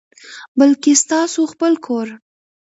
[0.59, 2.07] بلکي ستاسو خپل کور،